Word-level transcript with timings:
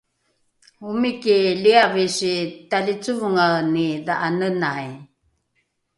omiki 0.87 1.35
liavisi 1.63 2.33
talicovongaeni 2.69 3.87
dha’anenai 4.05 4.89